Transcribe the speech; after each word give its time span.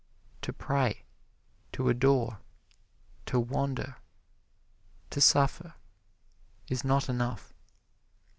To 0.41 0.51
pray, 0.51 1.05
to 1.73 1.87
adore, 1.87 2.39
to 3.27 3.39
wander, 3.39 3.97
to 5.11 5.21
suffer, 5.21 5.75
is 6.67 6.83
not 6.83 7.07
enough. 7.07 7.53